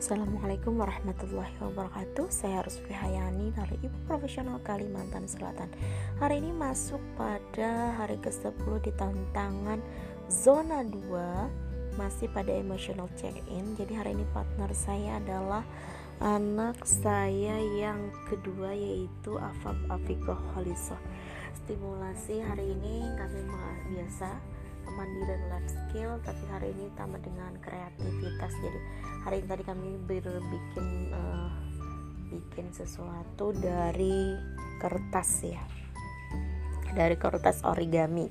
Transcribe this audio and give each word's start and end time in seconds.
Assalamualaikum 0.00 0.80
warahmatullahi 0.80 1.52
wabarakatuh. 1.60 2.32
Saya 2.32 2.64
harus 2.64 2.80
Hayani 2.88 3.52
dari 3.52 3.76
Ibu 3.84 4.08
Profesional 4.08 4.56
Kalimantan 4.64 5.28
Selatan. 5.28 5.68
Hari 6.16 6.40
ini 6.40 6.56
masuk 6.56 7.04
pada 7.20 7.92
hari 8.00 8.16
ke-10 8.16 8.80
di 8.80 8.96
tantangan 8.96 9.76
zona 10.32 10.80
2 10.88 12.00
Masih 12.00 12.32
pada 12.32 12.48
emotional 12.48 13.12
check-in. 13.12 13.76
Jadi 13.76 13.92
hari 13.92 14.16
ini 14.16 14.24
partner 14.32 14.72
saya 14.72 15.20
adalah 15.20 15.68
anak 16.24 16.80
saya 16.88 17.60
yang 17.60 18.08
kedua 18.24 18.72
yaitu 18.72 19.36
Afab 19.36 19.76
Afikoh 19.92 20.40
Holiso 20.56 20.96
Stimulasi 21.52 22.40
hari 22.40 22.72
ini 22.72 23.04
kami 23.20 23.44
biasa 23.92 24.32
kemandirian 24.90 25.42
life 25.46 25.70
skill 25.70 26.18
tapi 26.26 26.44
hari 26.50 26.74
ini 26.74 26.90
tambah 26.98 27.22
dengan 27.22 27.54
kreativitas. 27.62 28.52
Jadi 28.58 28.80
hari 29.22 29.36
ini 29.38 29.46
tadi 29.46 29.62
kami 29.62 29.88
berbikin 30.02 30.88
uh, 31.14 31.50
bikin 32.30 32.74
sesuatu 32.74 33.54
dari 33.54 34.34
kertas 34.82 35.30
ya. 35.46 35.62
Dari 36.90 37.14
kertas 37.14 37.62
origami. 37.62 38.26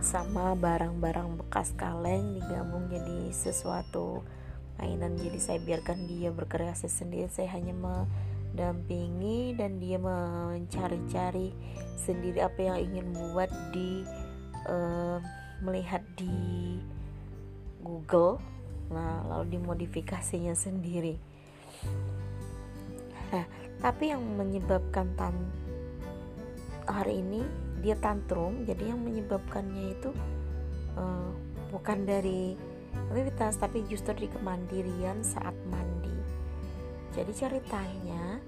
Sama 0.00 0.52
barang-barang 0.56 1.40
bekas 1.44 1.72
kaleng 1.76 2.36
digabung 2.36 2.88
jadi 2.92 3.32
sesuatu 3.32 4.24
mainan. 4.76 5.16
Jadi 5.16 5.38
saya 5.40 5.58
biarkan 5.60 6.08
dia 6.08 6.28
berkreasi 6.32 6.88
sendiri. 6.88 7.28
Saya 7.32 7.52
hanya 7.56 7.72
mendampingi 7.72 9.56
dan 9.56 9.80
dia 9.80 9.96
mencari-cari 9.96 11.56
sendiri 11.96 12.44
apa 12.44 12.60
yang 12.60 12.78
ingin 12.92 13.06
buat 13.12 13.48
di 13.72 14.04
melihat 15.64 16.00
di 16.16 16.76
Google 17.84 18.40
nah 18.92 19.24
lalu 19.24 19.56
dimodifikasinya 19.56 20.52
sendiri. 20.52 21.16
Nah 23.32 23.46
tapi 23.80 24.12
yang 24.12 24.22
menyebabkan 24.24 25.12
tan 25.16 25.34
hari 26.84 27.20
ini 27.24 27.40
dia 27.80 27.96
tantrum 27.96 28.64
jadi 28.64 28.92
yang 28.92 29.00
menyebabkannya 29.00 29.84
itu 29.92 30.10
uh, 30.96 31.32
bukan 31.72 32.04
dari 32.04 32.56
aktivitas 33.10 33.60
tapi 33.60 33.84
justru 33.88 34.14
di 34.24 34.28
kemandirian 34.30 35.24
saat 35.24 35.56
mandi. 35.68 36.12
Jadi 37.16 37.32
ceritanya 37.34 38.40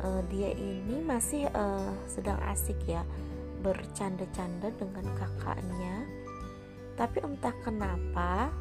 uh, 0.00 0.22
dia 0.32 0.52
ini 0.52 1.00
masih 1.04 1.48
uh, 1.52 1.92
sedang 2.08 2.40
asik 2.50 2.76
ya 2.88 3.04
bercanda-canda 3.64 4.68
dengan 4.76 5.08
kakaknya. 5.16 6.04
Tapi 7.00 7.24
entah 7.24 7.56
kenapa 7.64 8.52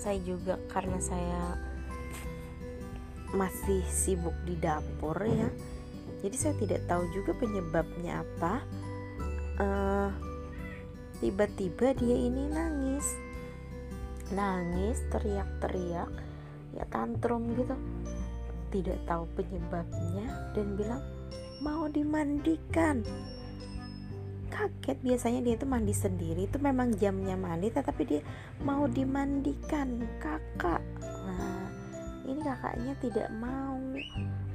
saya 0.00 0.16
juga 0.24 0.56
karena 0.72 0.96
saya 0.96 1.60
masih 3.36 3.84
sibuk 3.86 4.34
di 4.48 4.56
dapur 4.56 5.14
ya 5.24 5.48
jadi 6.22 6.36
saya 6.38 6.54
tidak 6.54 6.80
tahu 6.86 7.02
juga 7.10 7.34
penyebabnya 7.34 8.22
apa. 8.22 8.62
Uh, 9.58 10.10
tiba-tiba 11.18 11.98
dia 11.98 12.16
ini 12.30 12.46
nangis. 12.46 13.06
Nangis 14.30 15.02
teriak-teriak 15.10 16.10
ya 16.78 16.84
tantrum 16.94 17.50
gitu. 17.58 17.74
Tidak 18.70 19.02
tahu 19.04 19.26
penyebabnya 19.34 20.54
dan 20.54 20.78
bilang 20.78 21.02
mau 21.58 21.90
dimandikan 21.90 23.02
kaget. 24.52 24.98
Biasanya 25.00 25.40
dia 25.40 25.54
itu 25.56 25.64
mandi 25.64 25.96
sendiri. 25.96 26.44
Itu 26.44 26.60
memang 26.60 26.92
jamnya 27.00 27.34
mandi 27.40 27.72
tetapi 27.72 28.02
dia 28.04 28.20
mau 28.60 28.84
dimandikan. 28.84 30.04
Kakak. 30.20 30.84
Nah 31.24 31.64
ini 32.28 32.40
kakaknya 32.44 32.92
tidak 33.00 33.28
mau. 33.40 33.80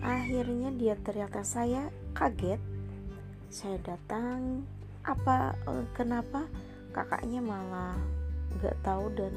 Akhirnya 0.06 0.70
dia 0.78 0.94
teriak 1.02 1.34
saya 1.42 1.90
kaget. 2.14 2.62
Saya 3.50 3.82
datang. 3.82 4.62
Apa 5.02 5.58
eh, 5.66 5.86
kenapa? 5.98 6.46
Kakaknya 6.94 7.42
malah 7.42 7.98
nggak 8.58 8.78
tahu 8.86 9.10
dan 9.18 9.34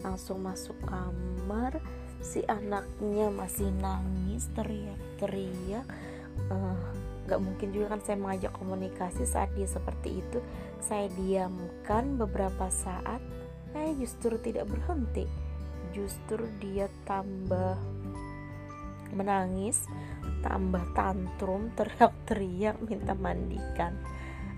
langsung 0.00 0.40
masuk 0.40 0.76
kamar. 0.88 1.76
Si 2.18 2.42
anaknya 2.50 3.30
masih 3.30 3.70
nangis 3.78 4.50
teriak-teriak. 4.58 5.86
Uh, 6.50 6.74
Gak 7.28 7.44
mungkin 7.44 7.68
juga 7.76 7.92
kan 7.92 8.00
saya 8.00 8.16
mengajak 8.16 8.52
komunikasi 8.56 9.28
saat 9.28 9.52
dia 9.52 9.68
seperti 9.68 10.24
itu. 10.24 10.40
Saya 10.80 11.12
diamkan 11.12 12.16
beberapa 12.16 12.72
saat, 12.72 13.20
eh 13.76 13.92
justru 14.00 14.40
tidak 14.40 14.72
berhenti. 14.72 15.28
Justru 15.92 16.48
dia 16.56 16.88
tambah 17.04 17.76
menangis, 19.12 19.84
tambah 20.40 20.82
tantrum, 20.96 21.68
teriak-teriak 21.76 22.80
minta 22.80 23.12
mandikan. 23.12 23.92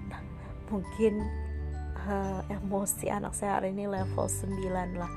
Nah, 0.06 0.22
mungkin 0.70 1.26
uh, 2.06 2.41
emosi 2.47 3.10
anak 3.10 3.34
saya 3.34 3.58
hari 3.58 3.75
ini 3.75 3.91
level 3.91 4.31
9 4.31 4.94
lah. 4.94 5.12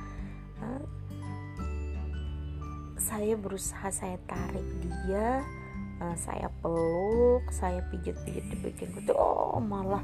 Uh, 0.57 0.83
saya 3.03 3.35
berusaha 3.35 3.91
saya 3.91 4.17
tarik 4.25 4.63
dia 4.81 5.43
uh, 6.03 6.15
saya 6.19 6.51
peluk 6.59 7.47
saya 7.55 7.79
pijit-pijit 7.87 8.51
di 8.51 8.55
bagian 8.59 8.91
kutu 8.91 9.15
oh 9.15 9.63
malah 9.63 10.03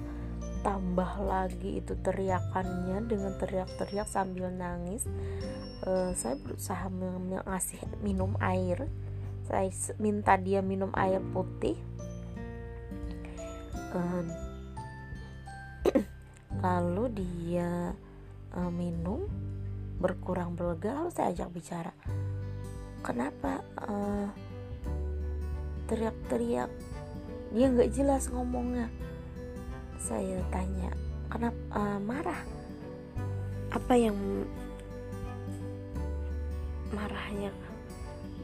tambah 0.64 1.24
lagi 1.24 1.80
itu 1.80 1.96
teriakannya 2.00 3.08
dengan 3.08 3.32
teriak-teriak 3.40 4.08
sambil 4.12 4.52
nangis. 4.52 5.08
Uh, 5.88 6.12
saya 6.20 6.36
berusaha 6.36 6.92
mengasih 6.92 7.80
minum 8.04 8.36
air. 8.44 8.92
Saya 9.48 9.72
minta 10.04 10.36
dia 10.36 10.60
minum 10.60 10.92
air 11.00 11.24
putih. 11.32 11.80
Uh, 13.96 14.28
lalu 16.66 17.24
dia 17.24 17.96
uh, 18.52 18.72
minum 18.72 19.32
berkurang 20.00 20.60
berlega 20.60 20.96
lalu 20.96 21.12
saya 21.12 21.34
ajak 21.34 21.50
bicara 21.52 21.92
kenapa 23.04 23.64
uh, 23.84 24.30
teriak-teriak. 25.90 26.72
Dia 27.50 27.66
nggak 27.74 27.92
jelas 27.98 28.30
ngomongnya. 28.30 28.88
Saya 29.98 30.40
tanya 30.54 30.94
kenapa 31.34 31.60
uh, 31.74 32.00
marah? 32.00 32.42
Apa 33.74 33.94
yang 33.98 34.16
marahnya? 36.94 37.52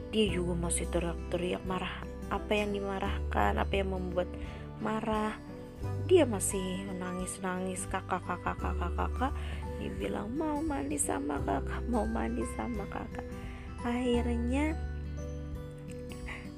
Dia 0.10 0.26
juga 0.34 0.58
masih 0.58 0.90
teriak-teriak 0.90 1.64
marah 1.64 2.04
apa 2.34 2.52
yang 2.58 2.74
dimarahkan? 2.74 3.62
Apa 3.62 3.74
yang 3.74 3.94
membuat 3.94 4.30
marah? 4.82 5.38
Dia 6.10 6.26
masih 6.26 6.90
nangis-nangis 6.98 7.86
kakak 7.90 8.26
kakak 8.26 8.58
kakak 8.58 8.94
kakak 8.98 9.34
dia 9.76 9.92
bilang 10.00 10.32
mau 10.34 10.64
mandi 10.64 10.96
sama 10.96 11.38
kakak 11.44 11.84
mau 11.92 12.08
mandi 12.08 12.42
sama 12.56 12.88
kakak. 12.90 13.26
Akhirnya 13.84 14.74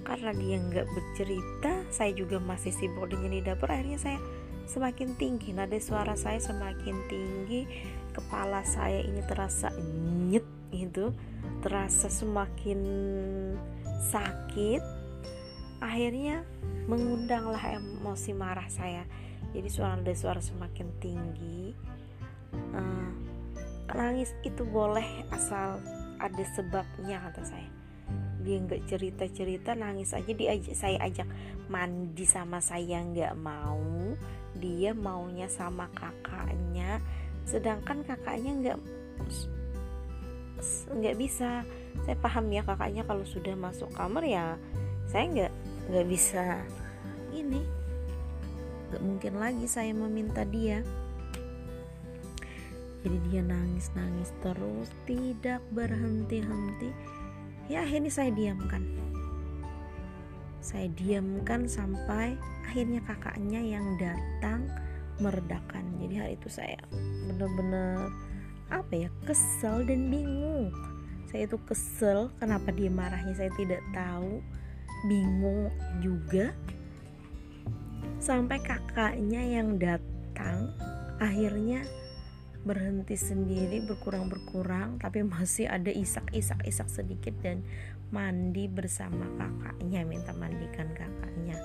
karena 0.07 0.31
dia 0.31 0.55
nggak 0.55 0.87
bercerita 0.87 1.83
saya 1.91 2.15
juga 2.15 2.39
masih 2.39 2.71
sibuk 2.71 3.11
dengan 3.11 3.35
di 3.35 3.43
dapur 3.43 3.67
akhirnya 3.67 3.99
saya 3.99 4.19
semakin 4.63 5.19
tinggi. 5.19 5.51
Nada 5.51 5.75
suara 5.83 6.15
saya 6.15 6.39
semakin 6.39 6.95
tinggi 7.11 7.67
kepala 8.15 8.63
saya 8.63 9.03
ini 9.03 9.19
terasa 9.27 9.69
nyet 10.31 10.47
gitu 10.71 11.11
terasa 11.59 12.07
semakin 12.07 12.79
sakit. 14.07 14.79
Akhirnya 15.83 16.47
mengundanglah 16.87 17.61
emosi 17.75 18.31
marah 18.31 18.71
saya. 18.71 19.03
Jadi 19.51 19.67
suara 19.67 19.99
nada 19.99 20.15
suara 20.15 20.39
semakin 20.39 20.87
tinggi 21.03 21.75
uh, 22.53 23.11
nangis 23.95 24.35
itu 24.43 24.63
boleh 24.67 25.05
asal 25.31 25.79
ada 26.19 26.43
sebabnya 26.55 27.21
kata 27.29 27.43
saya 27.45 27.76
dia 28.47 28.63
nggak 28.63 28.87
cerita 28.87 29.27
cerita 29.27 29.75
nangis 29.75 30.15
aja 30.15 30.31
dia 30.31 30.55
saya 30.71 31.03
ajak 31.03 31.27
mandi 31.67 32.23
sama 32.23 32.63
saya 32.63 33.03
nggak 33.03 33.35
mau 33.35 34.15
dia 34.55 34.95
maunya 34.95 35.51
sama 35.51 35.91
kakaknya 35.91 37.03
sedangkan 37.43 38.07
kakaknya 38.07 38.51
nggak 38.55 38.77
nggak 40.93 41.15
bisa. 41.17 41.63
Saya 42.05 42.17
paham 42.19 42.49
ya 42.53 42.61
kakaknya 42.65 43.03
kalau 43.05 43.25
sudah 43.25 43.53
masuk 43.57 43.89
kamar 43.93 44.23
ya 44.25 44.45
saya 45.09 45.25
nggak 45.29 45.53
nggak 45.91 46.07
bisa 46.07 46.61
ini. 47.33 47.61
Nggak 48.91 49.03
mungkin 49.03 49.33
lagi 49.39 49.65
saya 49.67 49.91
meminta 49.93 50.43
dia. 50.47 50.81
Jadi 53.05 53.17
dia 53.31 53.41
nangis 53.45 53.87
nangis 53.95 54.33
terus 54.43 54.89
tidak 55.07 55.63
berhenti 55.71 56.43
henti 56.43 56.91
ya 57.67 57.83
akhirnya 57.83 58.11
saya 58.11 58.31
diamkan. 58.31 58.83
Saya 60.63 60.91
diamkan 60.91 61.67
sampai 61.69 62.35
akhirnya 62.67 62.99
kakaknya 63.07 63.61
yang 63.63 63.95
datang 63.95 64.67
meredakan. 65.23 65.85
Jadi 66.01 66.13
hari 66.19 66.33
itu 66.35 66.49
saya 66.51 66.75
benar-benar 67.27 68.11
apa 68.67 69.07
ya 69.07 69.09
kesel 69.23 69.87
dan 69.87 70.11
bingung. 70.11 70.71
Saya 71.27 71.47
itu 71.47 71.59
kesel 71.67 72.31
kenapa 72.39 72.71
dia 72.71 72.91
marahnya 72.91 73.35
saya 73.35 73.51
tidak 73.55 73.83
tahu. 73.91 74.43
Bingung 75.07 75.71
juga. 76.03 76.51
Sampai 78.17 78.57
kakaknya 78.63 79.43
yang 79.45 79.77
datang 79.77 80.73
akhirnya 81.21 81.85
berhenti 82.67 83.15
sendiri 83.15 83.79
berkurang-berkurang 83.87 84.99
tapi 84.99 85.23
masih 85.23 85.71
ada 85.71 85.87
isak-isak-isak 85.87 86.91
sedikit 86.91 87.33
dan 87.39 87.63
mandi 88.11 88.67
bersama 88.67 89.27
kakaknya 89.39 90.03
minta 90.03 90.35
mandikan 90.35 90.91
kakaknya. 90.91 91.59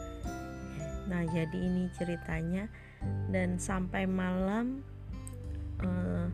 Nah 1.10 1.22
jadi 1.30 1.58
ini 1.58 1.90
ceritanya. 1.94 2.70
Dan 3.30 3.58
sampai 3.58 4.06
malam 4.06 4.86
uh, 5.82 6.30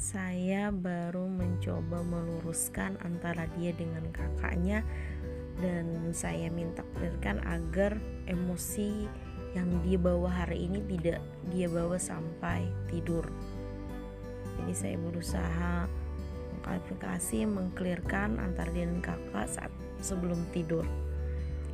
saya 0.00 0.72
baru 0.72 1.28
mencoba 1.28 2.00
meluruskan 2.00 2.96
antara 3.04 3.48
dia 3.60 3.72
dengan 3.76 4.04
kakaknya. 4.12 4.80
Dan 5.60 6.10
saya 6.10 6.50
minta 6.50 6.82
clearkan 6.96 7.38
agar 7.46 8.00
emosi 8.26 9.06
yang 9.54 9.70
dia 9.86 9.94
bawa 9.94 10.26
hari 10.26 10.66
ini 10.66 10.82
tidak 10.90 11.22
dia 11.54 11.70
bawa 11.70 11.94
sampai 11.94 12.66
tidur 12.90 13.22
jadi 14.60 14.74
saya 14.74 14.96
berusaha 15.00 15.90
mengklarifikasi 16.54 17.38
mengklirkan 17.44 18.40
antara 18.40 18.70
dia 18.72 18.88
dan 18.88 19.02
kakak 19.04 19.46
saat 19.50 19.72
sebelum 20.00 20.40
tidur. 20.54 20.86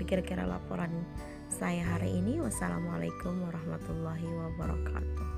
Kira-kira 0.01 0.49
laporan 0.49 0.91
saya 1.53 1.85
hari 1.85 2.17
ini 2.17 2.41
wassalamualaikum 2.41 3.37
warahmatullahi 3.45 4.25
wabarakatuh 4.25 5.29